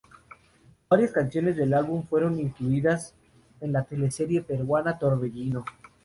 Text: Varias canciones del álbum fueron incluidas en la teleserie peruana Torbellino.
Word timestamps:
Varias 0.89 1.11
canciones 1.11 1.55
del 1.57 1.75
álbum 1.75 2.01
fueron 2.07 2.39
incluidas 2.39 3.13
en 3.59 3.71
la 3.71 3.83
teleserie 3.83 4.41
peruana 4.41 4.97
Torbellino. 4.97 5.63